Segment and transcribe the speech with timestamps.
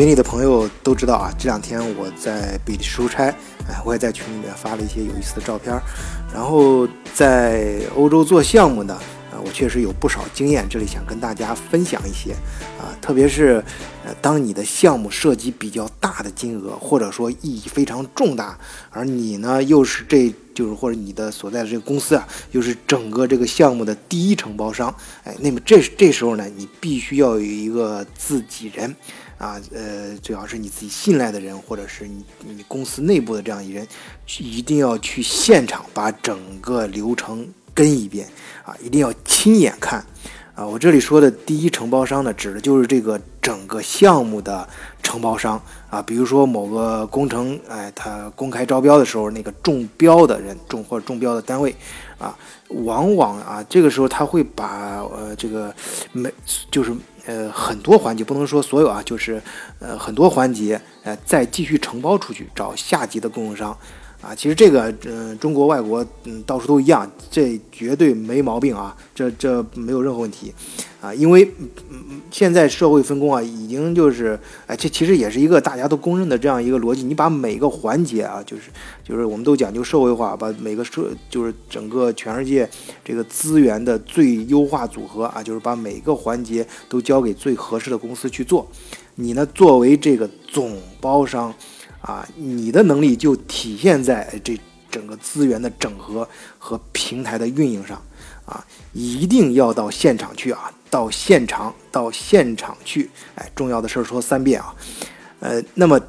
[0.00, 3.24] 群里的朋友都知道啊，这两天我在比利时出差，
[3.68, 5.78] 哎，我也在群里面发了一些有意思的照片。
[6.32, 8.94] 然后在欧洲做项目呢，
[9.30, 12.32] 啊，我确实有不少经验，这里想跟大家分享一些
[12.80, 13.62] 啊，特别是
[14.02, 18.58] 呃，当你的项目涉及比较大的金额，或者说意义非常重大，
[18.88, 24.94] 而你呢又是这就是或者你的所在的这个公司啊，又是整个这个项目的第一承包商，
[25.24, 28.96] 哎，那么这这时候呢，你必须要有一个自己人。
[29.40, 33.88] 啊，呃，最好是你自己信赖的人，或者是你你公司内部的这样一人，
[34.38, 38.28] 一定要去现场把整个流程跟一遍
[38.62, 40.04] 啊，一定要亲眼看
[40.60, 40.66] 啊。
[40.66, 44.68] 我这里说的第一承包商呢，指的就是这个整个项目的
[45.02, 46.02] 承包商啊。
[46.02, 51.74] 比如说某个工程，哎，他公开招标的时候，那个中标的人中或者中标的单位
[52.18, 52.36] 啊，
[52.68, 55.74] 往往啊，这个时候他会把呃这个
[56.12, 56.30] 没
[56.70, 56.92] 就是。
[57.26, 59.40] 呃，很多环节不能说所有啊，就是
[59.78, 63.76] 呃很多环节，呃再继续承包出去，找下级的供应商。
[64.20, 70.52] 啊，其实这个，嗯，中国、外国，嗯，到处都一样，这绝对没毛病啊，这这没有任何问题，
[71.00, 71.50] 啊，因为，
[71.88, 78.64] 嗯，现在社会分工啊，已经就是，哎，这其实也是一个大家都公认的这样一个逻辑，你把每个环节啊，就是
[79.02, 82.68] 就是我们都讲究社会化，把每个社就是整个全世界
[83.02, 88.68] 这个资源的最优化组合啊，就是把每个环节都交给最合适的公司去做，
[89.14, 91.54] 你呢，作为这个总包商。
[92.02, 94.58] 啊，你的能力就体现在这
[94.90, 96.26] 整个资源的整合
[96.58, 98.00] 和平台的运营上，
[98.44, 104.74] 啊，一定要到现场去啊，到现场，到现场去，哎，重要的事儿说三遍啊，
[105.40, 106.00] 呃，那么，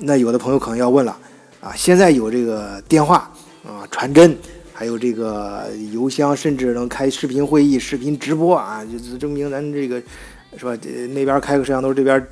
[0.00, 1.16] 那有的朋友可能要问了，
[1.60, 3.32] 啊，现在有这个电话
[3.64, 4.36] 啊，传真，
[4.74, 10.02] 还有这个邮箱，甚至能开视频会议、视频直播啊，就证明咱这个
[10.58, 10.76] 是吧？
[11.14, 12.26] 那边开个摄像头，这边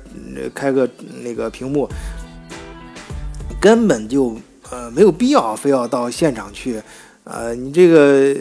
[0.53, 0.87] 开个
[1.23, 1.89] 那个屏幕。
[3.65, 4.37] 根本就
[4.69, 6.79] 呃没有必要非要到现场去，
[7.23, 8.31] 呃，你这个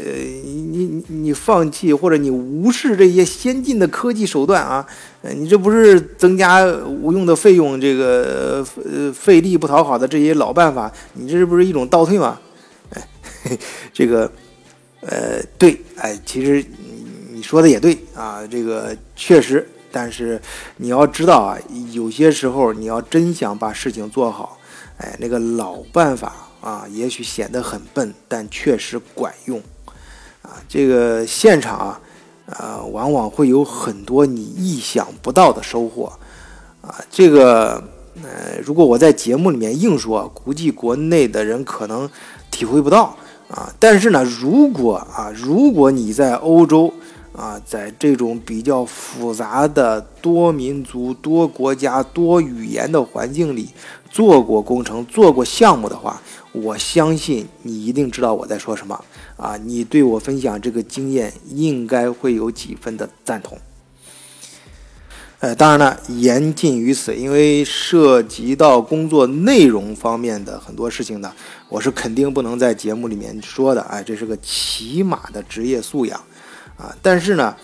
[0.44, 4.86] 你你你放弃或者你无视这些先进的科技手段啊，
[5.22, 12.38] 你这不是增加无用的费用，这个呃费力不讨好的这些老办法，你这不是一种倒退吗？
[12.92, 13.08] 哎，
[13.94, 14.30] 这个
[15.00, 16.62] 呃对，哎，其实
[17.32, 20.38] 你说的也对啊，这个确实，但是
[20.76, 21.56] 你要知道啊，
[21.92, 24.58] 有些时候你要真想把事情做好。
[24.98, 29.60] 哎，那个老办法啊，也许显得很笨，但确实管用
[30.42, 30.62] 啊。
[30.68, 32.00] 这个现场啊，
[32.46, 36.12] 啊，往往会有很多你意想不到的收获
[36.80, 36.94] 啊。
[37.10, 37.82] 这个，
[38.22, 42.08] 呃，如果我在节目里面硬说，估计国内的人可能
[42.50, 43.16] 体会不到
[43.48, 43.74] 啊。
[43.80, 46.94] 但是呢，如果啊，如果你在欧洲
[47.36, 53.70] 啊，在这种比较复杂的多民族、多国家、多语言的环境里，
[54.08, 59.04] 做过工程、做过项目的话，我相信你一定知道我在说什么
[59.36, 59.56] 啊！
[59.56, 63.58] 你对我分享这个经验，应该会有几分的赞同。
[65.40, 71.32] 呃，当然了，言尽于此，因为涉及到工作内容方面的很多事情呢，
[71.68, 73.82] 我是肯定不能在节目里面说的。
[73.82, 76.18] 哎，这是个起码的职业素养
[76.76, 76.94] 啊！
[77.00, 77.54] 但是呢，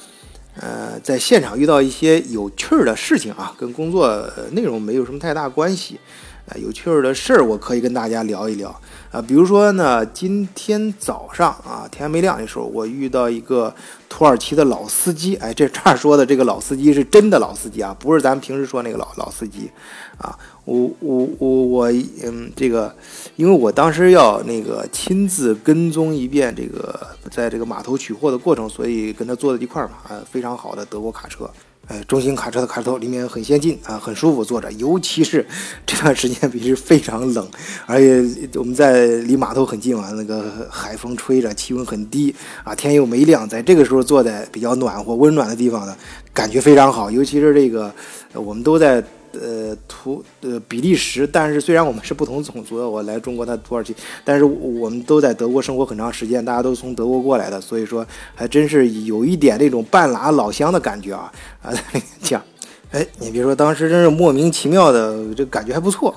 [0.60, 5.98] 呃，在现场遇到一些有趣儿的事情啊，跟工作内容没有什么太大关系。
[6.46, 8.68] 啊有趣儿的事儿，我可以跟大家聊一聊
[9.12, 9.22] 啊。
[9.22, 13.72] 比如说呢，今天早上啊，天还没亮的时候，我遇到一个
[14.08, 15.36] 土耳其的老司机。
[15.36, 19.70] 哎，这这儿说的这个老司机是真的老司机啊，不是咱们平时说那个老老司机
[20.18, 20.36] 啊。
[20.70, 21.92] 我我我我
[22.22, 22.94] 嗯，这个，
[23.34, 26.94] 因为我当时要那个亲自跟踪一遍这个
[27.28, 29.94] 在这个码头取货的过程，所以跟他坐在一块儿嘛。
[30.04, 31.50] 啊，非常好的德国卡车。
[31.88, 35.44] 呃，中型卡车的卡车头里面很先进啊，很舒服坐着，尤其是
[35.84, 37.44] 这段时间比是非常冷，
[37.86, 42.32] 而且我们在离码头很近嘛，那个海风吹着，气温很低
[42.62, 45.96] 啊，天又没亮，在这个时候坐在比较暖和、温暖的地方呢，
[46.32, 47.92] 感觉非常好，尤其是这个
[48.34, 49.02] 我们都在。
[49.32, 53.94] 呃，土呃比利时，但是虽然我们是不同种族的，我来中国，他土耳其，
[54.24, 58.04] 但是我们都在德国生活很长时间，大家都从德国过来的，所以说
[58.34, 61.32] 还真是有一点那种半拉老乡的感觉啊
[61.62, 61.72] 啊！
[62.20, 62.42] 讲，
[62.90, 66.12] 哎，你别说，当时真是莫名其妙的，这感觉还不错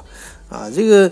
[0.49, 0.67] 啊。
[0.73, 1.11] 这个，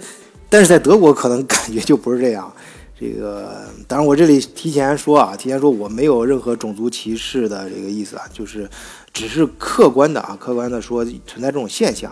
[0.49, 2.51] 但是在德国可能感觉就不是这样。
[2.99, 8.67] 这个，当然我这里提前说啊，提前说我没有任何种族歧视的这个意思啊，就是。
[9.13, 12.11] 只是客观的啊，客观的说存在这种现象，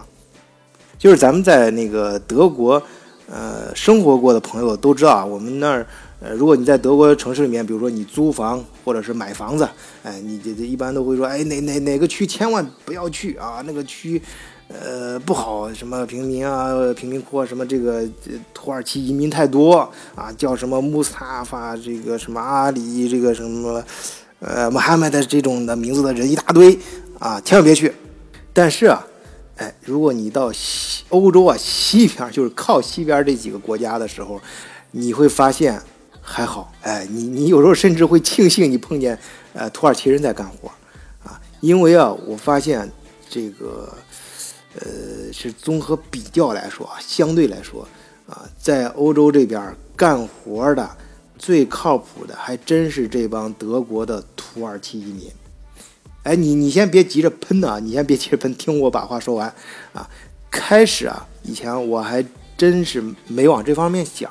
[0.98, 2.82] 就是咱们在那个德国，
[3.28, 5.88] 呃，生活过的朋友都知道啊，我们那儿，
[6.20, 9.68] 呃，如果你在德国城市里面，比如说你租房或者是买房子，
[10.04, 14.22] 哎，你这这一般都会说，哎，哪哪哪个区千万不要去啊，那个区，
[14.68, 18.04] 呃，不好，什么平民啊，贫民窟啊，什么这个
[18.54, 23.84] 土耳其移民太多啊，叫什么穆斯塔法，这个什么阿里，这个什么，
[24.40, 26.78] 呃，穆罕默德这种的名字的人一大堆
[27.20, 27.94] 啊，千万别去。
[28.54, 29.06] 但是啊，
[29.58, 34.40] 哎，如果你到西欧洲啊西边，就是靠西边这几个国家的时候，
[34.92, 35.82] 你会发现
[36.22, 39.18] 还好，哎，你你有时候甚至会庆幸你碰见
[39.54, 40.70] 呃土耳其人在干活
[41.24, 42.90] 啊，因为啊，我发现
[43.30, 43.94] 这个。
[44.76, 47.86] 呃，是综合比较来说啊，相对来说
[48.28, 50.88] 啊，在欧洲这边干活的
[51.40, 55.32] 最靠谱的，还真是这帮德国的土耳其移民。
[56.22, 59.52] 哎，你你先别急着喷啊，你先别急着喷，听我把话说完
[59.94, 60.08] 啊。
[60.52, 62.24] 开始啊，以前我还
[62.56, 64.30] 真是没往这方面想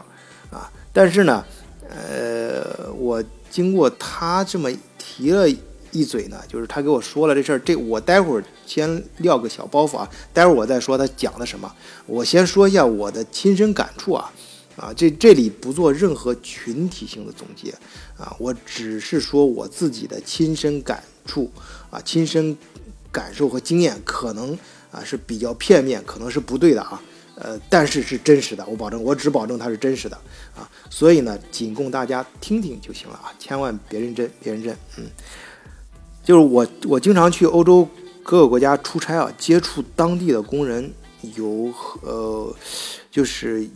[0.53, 1.45] 啊，但是呢，
[1.89, 5.49] 呃，我经过他这么提了。
[5.91, 11.75] 一嘴呢，就是他给我说了这事儿，这我待会儿先撂个小包袱啊，待会儿我再说他讲的什么。
[12.05, 14.31] 我先说一下我的亲身感触啊，
[14.79, 17.71] 啊，这这里不做任何群体性的总结
[18.17, 21.51] 啊，我只是说我自己的亲身感触
[21.91, 22.57] 啊，亲身
[23.11, 24.57] 感受和经验，可能
[24.93, 27.03] 啊是比较片面，可能是不对的啊，
[27.35, 30.17] 呃，但是是真实的，我保证，我只保证它是真实的
[30.57, 35.05] 啊，所以呢，仅供大家听听就行了啊，千万别认真，别认真，嗯。
[36.23, 37.89] 就是我，我经常去欧洲
[38.23, 40.93] 各个国家出差啊，接触当地的工人，
[41.37, 41.73] 有
[42.03, 42.55] 呃，
[43.11, 43.67] 就是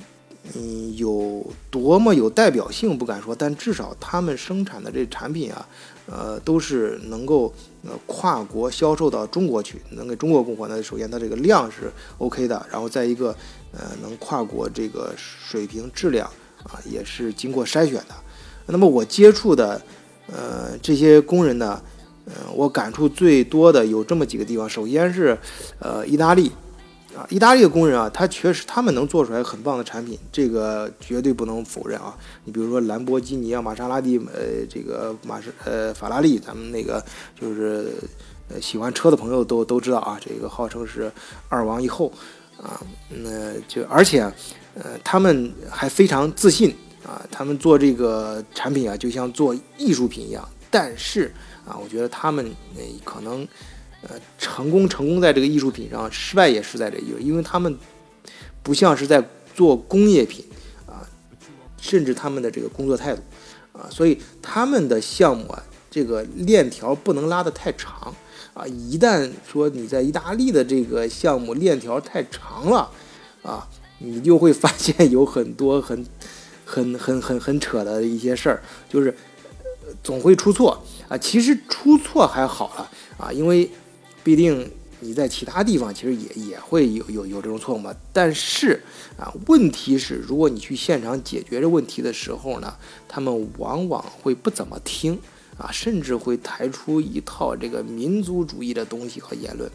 [0.54, 5.68] 嗯，有多么有代表性不敢说，但至少他们生产的这产品啊，
[6.06, 7.52] 呃，都是能够
[7.84, 10.66] 呃跨国销售到中国去，能给中国供货。
[10.68, 13.28] 那首先它这个量是 OK 的，然后再一个
[13.72, 16.28] 呃能跨国这个水平质量
[16.64, 18.14] 啊也是经过筛选的。
[18.66, 19.80] 那么我接触的
[20.26, 21.80] 呃这些工人呢？
[22.24, 24.68] 嗯，我感触最多的有这么几个地方。
[24.68, 25.36] 首先是，
[25.80, 26.52] 呃，意大利，
[27.16, 32.16] 啊，意大利的工人啊，他确实他们能做出来很棒的产品，这个绝对不能否认啊。
[32.44, 37.04] 你比如说兰博基尼啊，玛莎拉蒂，呃，这个马是，呃，法拉利，咱们那个
[37.38, 37.92] 就是
[38.48, 41.12] 呃喜欢车的朋友都都知道啊，这个号称是
[41.48, 42.12] 二王一后
[42.62, 44.22] 啊，那就而且，
[44.74, 46.74] 呃，他们还非常自信
[47.04, 51.32] 啊，他们做这个产品啊，就像做艺术品一样，但是。
[51.64, 52.44] 啊，我觉得他们
[52.74, 53.46] 呃可能，
[54.08, 57.78] 呃成功成功在这个艺术品上，失败也是在这一个，因为他们
[58.62, 59.22] 不像是在
[59.54, 60.44] 做工业品
[60.86, 61.06] 啊，
[61.80, 63.22] 甚至他们的这个工作态度
[63.72, 68.14] 啊，所以他们的项目啊，这个链条不能拉得太长
[68.54, 72.90] 啊，一旦说你在意大利的这个项目链条太长了
[73.42, 73.68] 啊，
[73.98, 76.04] 你就会发现有很多很
[76.64, 79.14] 很很很很扯的一些事儿，就是
[80.02, 80.82] 总会出错。
[81.08, 83.70] 啊，其实出错还好了啊，因为
[84.22, 84.70] 必定
[85.00, 87.94] 你在其他地方其实也也会有有有这种错误嘛。
[88.12, 88.80] 但是
[89.18, 92.74] 啊，问题是如果你去现场解决这问题的时候呢，
[93.08, 95.18] 他们往往会不怎么听
[95.58, 99.70] 啊，甚至会抬出一套这个民族主义的东西和言论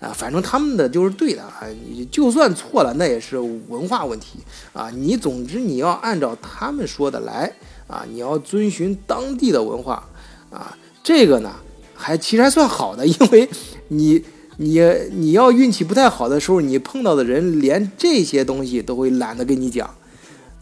[0.00, 4.40] 啊，反正他们的就是对的啊，你就算错了，那也是文化问题
[4.72, 4.90] 啊。
[4.90, 7.50] 你总之你要按照他们说的来
[7.86, 10.06] 啊，你要遵循当地的文化
[10.50, 10.76] 啊。
[11.04, 11.54] 这个呢，
[12.02, 13.48] 还其实还算好的， 因为
[13.88, 14.22] 你
[14.56, 14.80] 你
[15.12, 19.86] 你要运气不太好的时候，你碰到的人连这些东西都会懒得跟你讲，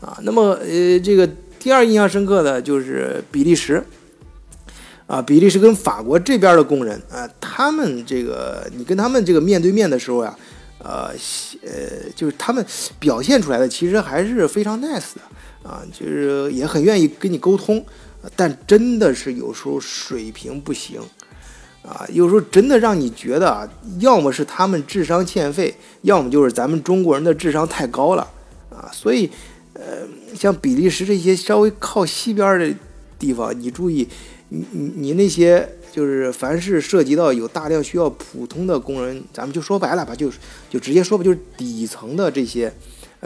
[0.00, 1.28] 啊，那么呃，这个
[1.58, 3.82] 第二印象深刻的就是比利时，
[5.06, 10.36] 啊，比利时跟法国这边的工人啊，他们这个你跟他们这个面对面的时候呀，
[10.78, 11.10] 呃
[11.62, 12.64] 呃，就是他们
[12.98, 17.84] 表现出来的其实还是非常 nice 的，啊，就是也很愿意跟你沟通。
[18.36, 21.00] 但真的是有时候水平不行，
[21.82, 23.68] 啊，有时候真的让你觉得啊，
[23.98, 28.30] 要么是他们智商欠费，要么就是咱们中国人的智商太高了，
[28.70, 29.30] 啊，所以，
[29.72, 32.72] 呃，像比利时这些稍微靠西边的
[33.18, 34.06] 地方，你注意，
[34.50, 40.30] 你你你那些就是凡是涉及到有大量需要普通的工人，咱们就说白了吧，就
[40.68, 42.72] 就直接说吧，就是底层的这些。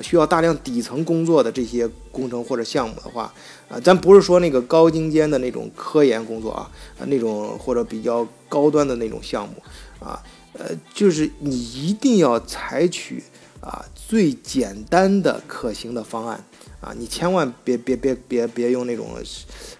[0.02, 3.32] 需要大量底层工作的这些工程或者项目的话，
[3.68, 9.54] 啊，咱不是说那个高精尖的那种科研工作啊，啊，那种或者比较高端的那种项目，
[9.98, 13.22] 啊，呃，就是你一定要采取
[13.60, 16.44] 啊最简单的可行的方案，
[16.80, 19.08] 啊，你千万别别别别别用那种，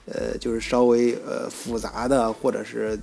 [0.07, 2.99] 呃，就是稍微呃复杂的或者是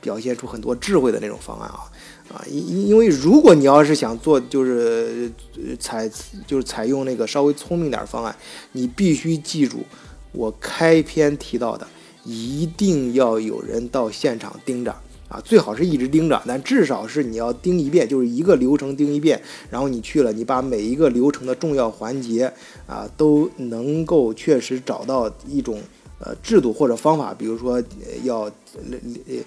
[0.00, 1.90] 表现出很多智慧的那种方案啊。
[2.32, 5.30] 啊，因因为如果你要是想做，就是
[5.78, 6.10] 采
[6.46, 8.34] 就是采用那个稍微聪明点方案，
[8.70, 9.84] 你必须记住
[10.32, 11.86] 我开篇提到的，
[12.24, 14.90] 一定要有人到现场盯着
[15.28, 22.52] 啊，最好是一直盯着，但至少是你要盯一遍，就是一个流程盯一遍，然后你去了，你把每一个流程的重要环节
[22.86, 25.80] 啊都能够确实找到一种
[26.18, 27.82] 呃制度或者方法，比如说
[28.24, 29.38] 要呃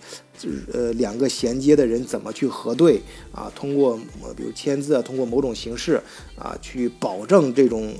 [0.74, 3.02] 呃两个衔接的人怎么去核对
[3.32, 3.96] 啊，通过
[4.36, 6.02] 比如签字啊，通过某种形式
[6.38, 7.94] 啊去保证这种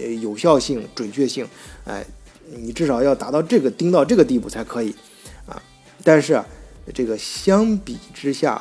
[0.00, 1.46] 呃有效性、准确性，
[1.84, 2.04] 哎。
[2.54, 4.94] 你至少要达到这个盯到这个地步才可以，
[5.46, 5.60] 啊，
[6.04, 6.40] 但是
[6.92, 8.60] 这个相比之下，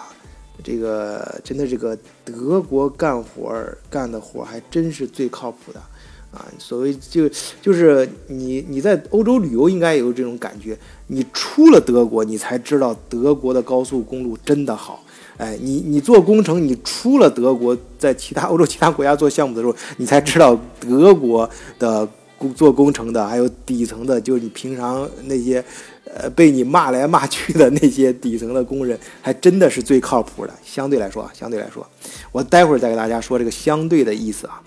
[0.63, 3.53] 这个真的这个德国干活
[3.89, 5.79] 干的活还真是最靠谱的，
[6.31, 7.29] 啊，所谓就
[7.61, 15.03] 就是你你在欧洲旅游应该有这种感觉，你出了德国你才知道德国的高速公路真的好，
[15.37, 22.07] 哎，你你做工程你出了德国，在其他 欧洲其他国家做项目的时候，你才知道德国的。
[22.49, 25.63] 做工程的，还有底层的，就是你平常那些，
[26.13, 30.53] 呃，被你骂来骂去的那些底层的工人，还真的是最靠谱的。
[30.63, 31.85] 相对来说啊，相对来说，
[32.31, 34.61] 我待会儿再给大家说这个相对的意思啊。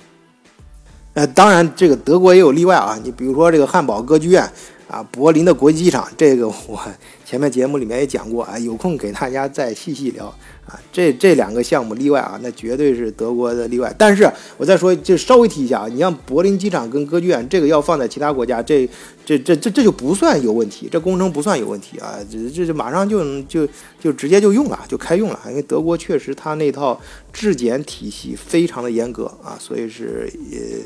[1.15, 2.99] 呃，当然，这个德国也有例外啊。
[3.05, 4.43] 你比如说这个汉堡歌剧院
[4.89, 6.81] 啊，柏林的国际机场，这个我
[7.25, 10.35] 前面节目里面也讲过啊，有空给大家再细细聊。
[10.67, 13.95] 啊，这这两个项目例外啊，那绝对是德国的例外。
[13.99, 18.89] 但是我再说，就稍微提一下啊，你像柏林机场跟歌剧院，这个要放在其他国家，这
[19.27, 23.69] 这这这这就不算有问题，这工程不算有问题啊，这这就马上就就
[24.01, 25.39] 就直接就用了，就开用了。
[25.49, 26.99] 因为德国确实它那套
[27.33, 30.79] 质检体系非常的严格啊，所以是也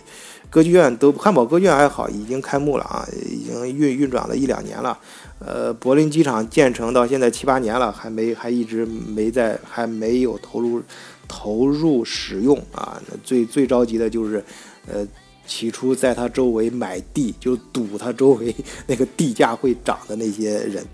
[0.50, 4.98] 歌剧院都汉堡歌剧院还好，已经开幕了啊，已经运运转了一两年了。
[5.38, 10.82] 呃，柏林机场建成到现在七八年了，还没还一直没在，还没有投入
[11.28, 13.00] 投入使用啊。
[13.22, 14.44] 最最着急的就是，
[14.86, 15.06] 呃，
[15.46, 18.54] 起初在它周围买地，就赌它周围
[18.86, 20.84] 那个地价会涨的那些人，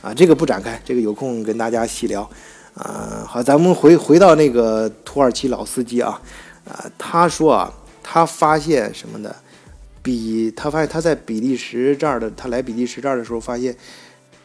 [0.00, 2.22] 啊，这个不展开，这个有空跟大家细聊。
[2.74, 6.22] 啊，好，咱们回回到那个土耳其老司机啊，
[6.64, 7.70] 啊，他说啊，
[8.00, 9.34] 他发现什么呢？
[10.02, 13.76] 比他发现他在比利时这儿的，他来比利时这儿的时候，发现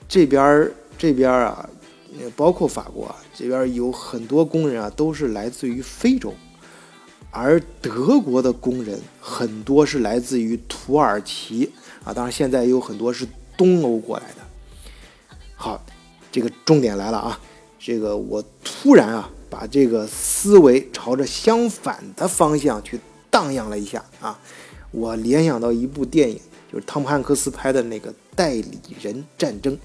[0.07, 1.69] 这边儿这边儿啊，
[2.35, 6.33] 包括法国啊，这边儿有很多工人啊，都是来自于非洲，
[7.31, 11.71] 而德国的工人很多是来自于土耳其
[12.03, 15.37] 啊，当然现在有很多是东欧过来的。
[15.55, 15.83] 好，
[16.31, 17.39] 这个重点来了啊，
[17.79, 24.37] 这个我突然啊，把这个思维朝着相反的方向去荡漾了一下啊。
[24.95, 26.39] 我联想到一部电影，
[26.71, 29.77] 就是汤姆汉克斯拍的那个《代理人战争》，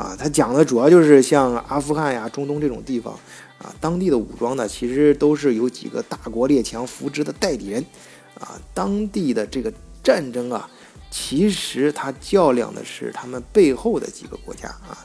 [0.00, 3.12] 啊，他讲的主要就是像阿富汗呀、中东这种地方，
[3.58, 7.84] 啊，当地的武装呢，其实都是有几个大国列强扶植的代理人，
[8.38, 9.72] 啊，当地的这个
[10.04, 10.70] 战争啊，
[11.10, 15.04] 其实他较量的是他们背后的几个国家啊，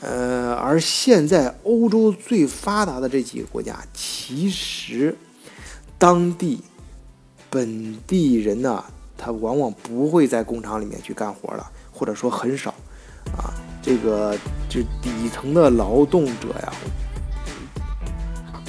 [0.00, 5.16] 呃，而现在欧洲最发达的这几个国家，其实
[5.98, 6.60] 当地。
[7.50, 8.82] 本地人呢，
[9.18, 12.70] 他往往不会在工厂里面去干活了，或者说很少，
[13.36, 13.52] 啊，
[13.82, 14.36] 这个
[14.68, 16.72] 这底层的劳动者呀，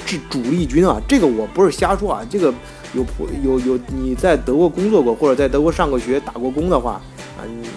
[0.04, 1.00] 是主力军啊。
[1.08, 2.52] 这个我不是瞎说啊，这个
[2.92, 7.00] 有普有有你在德国工作过，或者在德国上过学、打过工的话，
[7.38, 7.68] 啊，你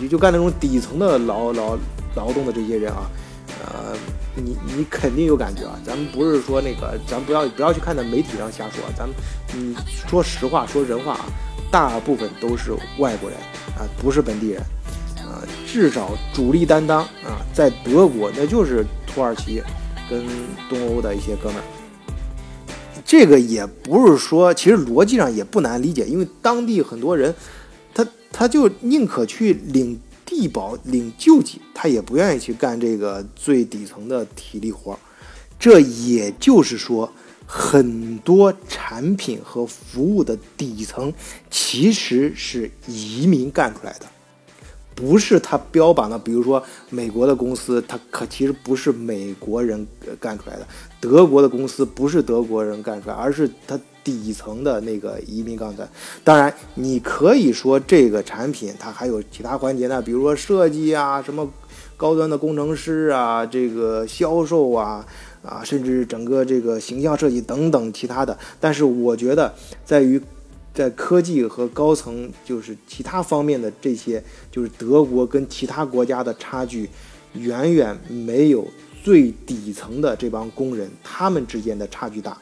[0.00, 1.76] 你就干那种底层的劳劳
[2.16, 3.04] 劳动的这些人啊，
[4.34, 5.78] 你你肯定有感觉啊！
[5.84, 9.14] 咱们不是说那个，咱不要不要去看在媒体上瞎说，咱们
[9.52, 9.76] 你
[10.08, 11.26] 说实话说人话啊，
[11.70, 13.38] 大部分都是外国人
[13.76, 14.62] 啊，不是本地人
[15.18, 19.62] 啊，至少主力担当啊，在德国那就是土耳其
[20.08, 20.24] 跟
[20.70, 21.64] 东欧的一些哥们儿。
[23.04, 27.34] 这个也不是说，其实逻辑上也不难理解，因为当地很多人，
[27.92, 30.00] 他他就宁可去领。
[30.34, 34.98] 地保领救济，他也不愿意去干这个最底层的体力活。
[35.58, 37.12] 这也就是说，
[37.46, 41.12] 很多产品和服务的底层
[41.50, 44.06] 其实是移民干出来的，
[44.94, 46.18] 不是他标榜的。
[46.18, 49.86] 比如说美国的公司，它可其实不是美国人
[50.18, 50.62] 干出来的；
[50.98, 53.78] 德国的公司不是德国人干出来，而是他。
[54.04, 55.88] 底层的那个移民钢材，
[56.24, 61.48] 当然你可以说这个产品它还有其他环节呢，比如说设计啊，什么
[61.96, 65.06] 高端的工程师啊，这个销售啊，
[65.42, 68.36] 啊，甚至整个这个形象设计等等其他的。
[68.58, 69.54] 但是我觉得
[69.84, 70.20] 在于
[70.74, 76.88] 在科技和高层就是其他方面的这些，就是德国跟其他国家的差距
[77.34, 78.66] 远远没有
[79.04, 82.36] 最底层的这帮工人他们之间的差距大。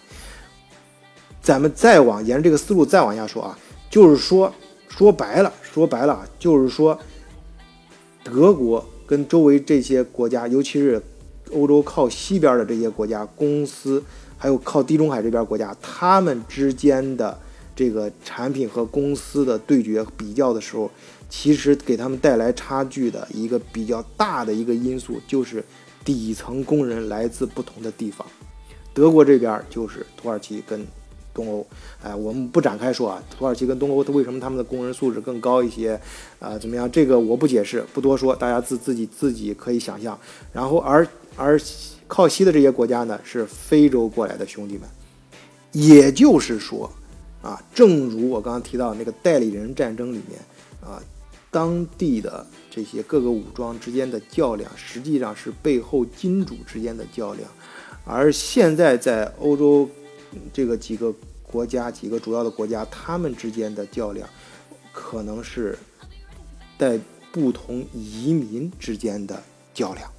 [1.42, 4.52] 咱们再往沿着这个思路再往下说啊，就是说
[4.88, 6.98] 说白了，说白了就是说，
[8.22, 11.02] 德国跟周围这些国家，尤其是
[11.52, 14.02] 欧洲靠西边的这些国家公司，
[14.36, 17.38] 还有靠地中海这边国家，他们之间的
[17.74, 20.90] 这个产品和公司的对决比较的时候，
[21.30, 25.64] 其实给他们带来差距的一个比较大的一个因素，就是
[26.04, 28.26] 底层工人来自不同的地方。
[28.92, 30.86] 德国这边就是土耳其跟。
[31.32, 31.66] 东欧，
[32.02, 33.22] 哎，我们不展开说啊。
[33.30, 35.98] 土耳其跟东欧，它为什么他们的工人素质更高一些？
[36.38, 36.90] 啊，怎么样？
[36.90, 40.18] 这个我不解释，不多说，大家自自己自己可以想象。
[40.52, 41.06] 然后，而
[41.36, 41.60] 而
[42.08, 44.88] 靠西的这些国家呢，是非洲过来的兄弟们。
[45.72, 46.90] 也就是说，
[47.42, 50.40] 啊，正如我刚刚提到那个代理人战争里面，
[50.82, 51.00] 啊，
[51.50, 57.48] 当地的这些各个武装之间的较量，实际上是背后金主之间的较量。
[58.04, 59.88] 而现在在欧洲。
[60.52, 64.28] 这个几个国家，几个主要的国家，他们之间的较量，
[64.92, 65.78] 可能是
[66.78, 66.98] 在
[67.32, 69.42] 不同移民之间的
[69.74, 70.10] 较量。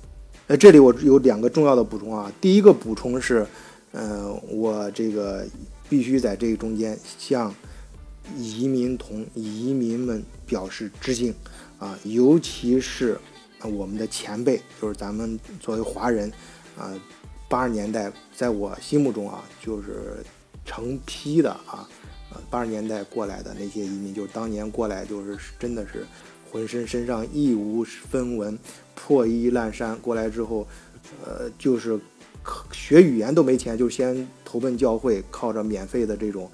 [0.48, 2.32] 呃，这里我有两个重要的补充啊。
[2.42, 3.48] 第一个补充是，
[3.94, 5.46] 嗯，我这个
[5.90, 7.54] 必须在这个中间向
[8.38, 11.34] 移民同移民们表示致敬
[11.80, 13.18] 啊，尤其是
[13.62, 16.30] 我们的前辈，就是咱们作为华人
[16.78, 16.92] 啊。
[17.52, 20.24] 八十年代，在我心目中啊，就是
[20.66, 21.86] 成批的啊，
[22.32, 26.06] 呃，八十年代过来的那些移民，就是当年过来，就是真的是
[26.50, 28.58] 浑身身上一无分文，
[28.96, 30.66] 破衣烂衫过来之后，
[31.26, 32.00] 呃，就是
[32.72, 36.50] 学语言都没钱，就先投奔教会，靠着免费的这种，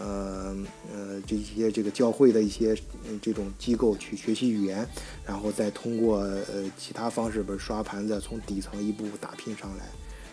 [0.00, 0.56] 呃
[0.90, 2.74] 呃这些这个教会的一些
[3.20, 4.88] 这种机构去学习语言，
[5.26, 9.84] 然后再通过呃其他方式，不是刷盘子，从底层一步步打拼上来。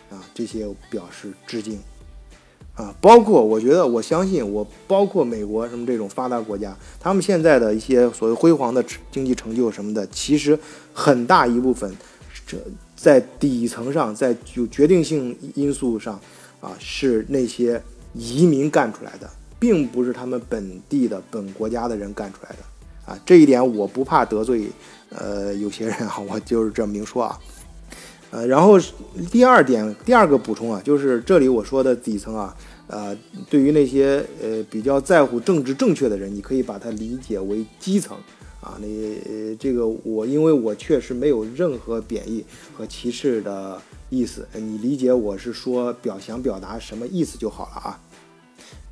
[0.09, 1.79] 啊，这些表示致敬，
[2.75, 10.57] 啊，包括我觉得，我相信我，包括美国什么这种发达国家，他们现在的一些所谓辉煌的经济成就什么的，其实
[10.93, 11.93] 很大一部分，
[12.45, 12.57] 这
[12.95, 16.19] 在底层上，在有决定性因素上，
[16.61, 17.81] 啊，是那些
[18.13, 19.29] 移民干出来的，
[19.59, 24.69] 并不是他们本地的本国家的人干出来的，啊，这一点我不怕得罪，
[25.09, 27.37] 呃，有些人啊，我就是这么明说啊。
[28.29, 28.77] 呃，然后
[29.31, 32.55] 第二点，第二个补充啊，就是这里我说的底层啊，
[32.87, 33.15] 呃，
[33.49, 38.17] 对于那些呃比较在乎政治正确的人，你可以把它理解为基层
[38.59, 38.77] 啊。
[38.81, 42.43] 那这个我因为我确实没有任何贬义
[42.75, 47.99] 和歧视的意思，你理解我是说表想表达什么意思就好了啊。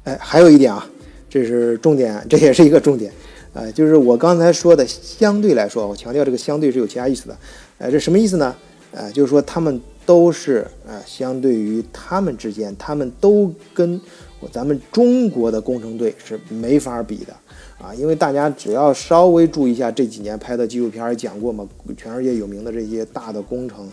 [0.06, 0.88] 哎，还有一点啊，
[1.30, 3.12] 这是重点，这也是一个重点，
[3.54, 7.38] 呃，就是我刚才说的相对来说，我强调这个相对是有其他意思的，
[7.80, 8.56] 哎，这什么意思呢？
[8.98, 14.00] 呃，就是说他们都是啊，相对于他们之间，他们都跟
[14.54, 17.34] 咱们中国的工程队是没法比的
[17.78, 17.94] 啊。
[17.94, 23.86] 因为大家只要稍微注意一下这几年拍的纪录片，讲过嘛，全世界有名的这些大的工程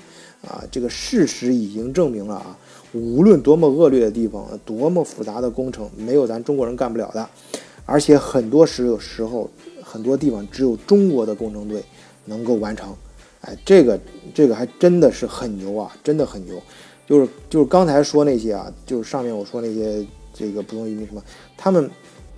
[0.47, 2.57] 啊，这个事实已经证明了啊，
[2.93, 7.29] 无论多么恶劣的地方，多么复杂的工程，没有咱中国人干不了的。
[7.85, 9.51] 而且很多时有时候，
[9.83, 11.83] 很多地方只有中国的工程队
[12.27, 12.95] 能够完成。
[13.43, 13.99] 哎，这个
[14.35, 16.61] 这个还真的是很牛啊，真的很牛。
[17.07, 21.23] 就是就是刚才说那些啊，就是上面我说那些这个普通移民什么，
[21.57, 21.91] 他们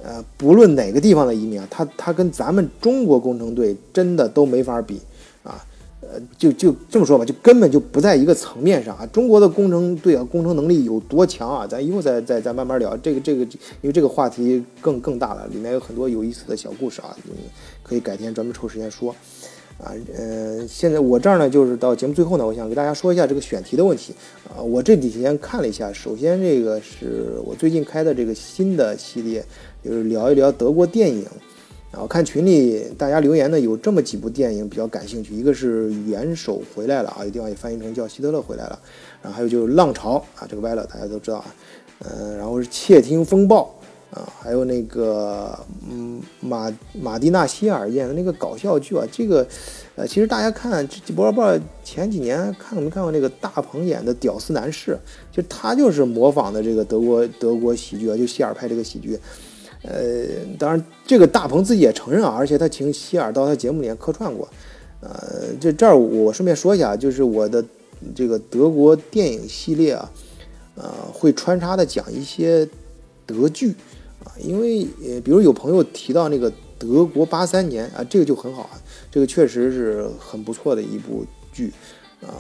[0.03, 5.01] 呃不论哪个地方的移民啊，他他跟咱们中国工程队真的都没法比
[5.43, 5.65] 啊。
[6.01, 9.07] 呃，就就这么说吧，就根本就不在一个层面上啊。
[9.07, 11.67] 中国的工程队啊，工程能力有多强啊？
[11.67, 12.95] 咱一会儿再再再慢慢聊。
[12.99, 13.43] 这个这个，
[13.81, 17.17] 因为这个话题更更大了，里面有很多有意思的小故事啊，
[17.83, 19.15] 可以改天专门抽时间说。
[19.83, 24.15] 啊，呃，现在我这儿呢，就是到节目最后呢，我想给大家说一下这个选题的问题。
[24.49, 29.45] 啊，我这几天看了一下，首先这个是我最近开的这个新的系列，
[29.85, 31.27] 就是聊一聊德国电影。
[31.91, 38.79] 然后看群里大家留言呢，有这么几部电影比较感兴趣，一个是《元首回来了》啊，有地方也翻译成叫希特勒回来了。
[39.23, 41.55] 然后还有就是《浪潮》啊，这个歪了大家都知道啊。
[42.01, 43.73] 嗯，然后是《窃听风暴》。
[44.15, 45.59] 啊，还有那个，
[45.91, 49.45] 嗯，马马蒂娜希尔演的那个搞笑剧啊，这个，
[49.97, 54.93] 呃，其实大家看，这不知道不知道前几年看没看过那个大鹏演的《屌丝男士》，
[55.37, 59.19] 就他就是模仿的这个德国德国喜剧啊，就希尔拍这个喜剧。
[59.83, 60.25] 呃，
[60.61, 64.49] 当然这个大鹏自己也承认啊，而且他请希尔到他节目里面客串过。
[65.01, 67.65] 呃，这这儿我顺便说一下，就是我的
[68.15, 70.09] 这个德国电影系列啊，
[70.77, 72.69] 呃，会穿插的讲一些
[73.27, 73.75] 德剧。
[74.25, 81.73] 啊，因为呃，比如有朋友提到那个德国八三年啊，这个就很好啊，这个确实是很不错的一部剧
[82.21, 82.33] 啊，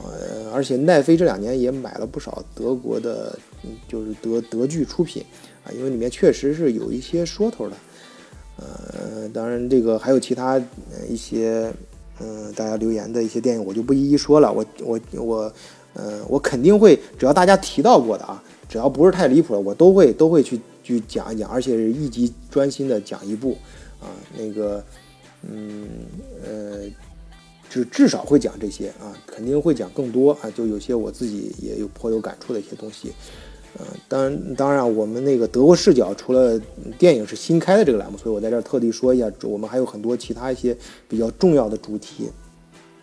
[0.53, 3.39] 而且奈飞这两年也买了不少德国的，
[3.87, 5.23] 就是德德剧出品
[5.65, 7.77] 啊，因为里面确实是有一些说头的，
[8.57, 10.61] 呃，当然这个还有其他
[11.09, 11.73] 一些，
[12.21, 15.53] 嗯，大家留言的一些电影我就不一一说了，我我我
[15.95, 23.57] 嗯，我肯定会，只要大家提到过的啊，只要不是太离谱的，我都会都会去去讲一讲，而且是一集专心的讲一部
[24.01, 24.07] 啊，
[24.39, 24.85] 那个，
[25.51, 25.89] 嗯
[26.45, 26.83] 呃，
[27.69, 33.13] 就至少会讲这些啊，肯定会讲更多啊，就有些我自己也有颇有感触的一些东西。
[33.77, 36.61] 呃，当，当然，我们那个德国视角除了
[36.97, 40.77] 电影是新开的这个栏目，所以我在这儿特地说一下，我们还有很多其他一些
[41.09, 42.29] 比较重要的主题，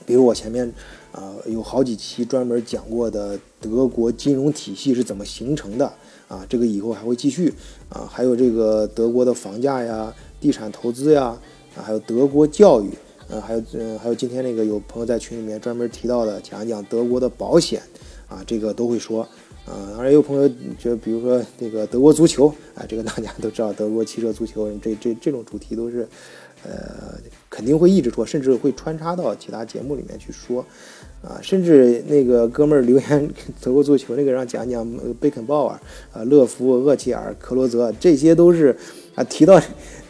[0.05, 0.71] 比如我前面
[1.11, 5.91] 啊有好几期专门讲过的德国金融体系是怎么形成的
[6.31, 7.53] 啊，这个以后还会继续
[7.89, 11.37] 啊，还有这个德国的房价呀、地产投资呀，
[11.75, 12.89] 啊，还有德国教育，
[13.27, 17.81] 呃，还有嗯，还有今天那个有朋友在群里面专门提到的，讲一讲德国的保险
[18.29, 19.27] 啊，这个都会说。
[19.65, 26.07] 啊，当然有朋友就比如说这个德国足球啊，这个大家都知道，德国汽车足球这这这种主题都是，
[26.63, 30.65] 呃，肯定会一直说，甚至会穿插到其他节目里面去说，
[31.21, 33.29] 啊，甚至那个哥们儿留言
[33.61, 34.87] 德国足球那个让讲讲
[35.19, 35.79] 贝肯鲍尔
[36.13, 38.75] 啊、勒夫、厄齐尔、克罗泽，这些都是
[39.15, 39.61] 啊提到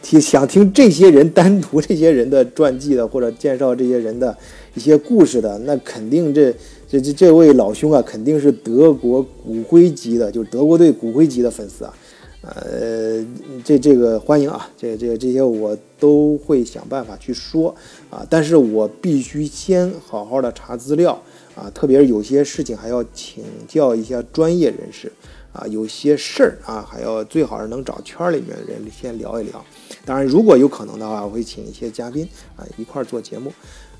[0.02, 4.36] 提想听这些人单独这些人的传记的或者介绍这些人的
[4.74, 6.54] 一些故事的，那肯定这。
[6.92, 11.94] 这这这位老兄啊，肯定是德国骨灰级的，就是德国队骨灰级的粉丝啊，
[12.42, 13.24] 呃，
[13.64, 17.72] 这这个欢迎啊，这这这些我都会想办法去说
[18.10, 21.22] 啊，但是我必须先好好的查资料
[21.54, 25.10] 啊，特别是有些事情还要请教一下专业人士
[25.52, 29.64] 啊，有些事儿啊，还要最好是能找圈里面的人先聊一聊，
[30.04, 33.52] 当然如果有可能的话，我会请一些嘉宾啊一块儿做节目。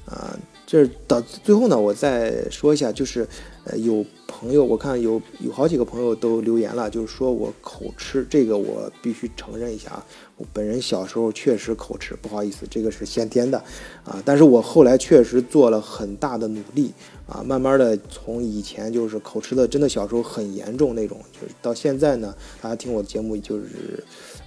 [0.05, 0.37] 啊，
[0.73, 3.29] 这到最后呢，我再说一下，就是，
[3.65, 10.07] 呃，有朋友，我看有有好几个朋友都留言了，就是说我口吃，这个我必须承认一下啊，
[10.39, 13.59] 我本人小时候确实口吃，不好意思，这个是先天的，
[14.03, 16.91] 啊，但是我后来确实做了很大的努力，
[17.27, 24.03] 啊，慢慢的从以前就是口吃的，真的小时候很严重那种，就是到现在呢，大家听我节目就是。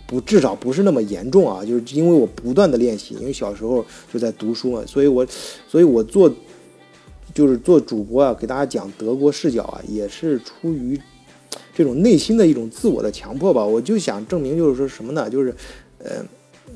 [0.08, 5.26] 不，至少不是那么严重啊，就是因为我不断的练习，因为小时候就在读书嘛，所以我，
[5.68, 6.32] 所以我做，
[7.34, 11.00] 就是做主播啊，给大家讲德国视角啊，也是出于
[11.74, 13.66] 这种内心的一种自我的强迫吧。
[13.66, 15.28] 我就想证明，就是说什么呢？
[15.28, 15.54] 就是，
[15.98, 16.24] 呃，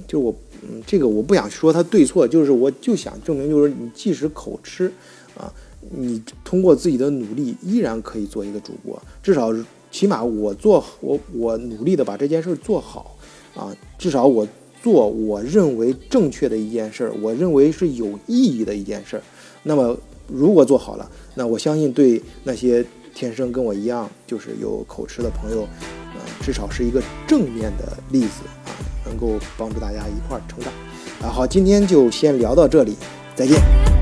[0.07, 4.91] 就我，嗯，这个我不想说他对错，就是我就想证明，就是你即使口吃
[5.37, 5.53] 啊，
[5.95, 9.53] 你通过自己的努力，依然可以做一个主播，至少
[9.91, 13.15] 起码我做我我努力的把这件事做好。
[13.55, 14.47] 啊，至少我
[14.81, 19.23] 做我认为正确的一件事儿，我认为是有意义的一件事儿。
[19.63, 25.67] 那么，如果做好了，那我相信对那些天生跟我一样就是有口吃的朋友，
[26.15, 28.71] 呃，至少是一个正面的例子啊，
[29.05, 30.71] 能够帮助大家一块儿成长。
[31.21, 32.95] 啊，好，今天就先聊到这里，
[33.35, 33.98] 再见。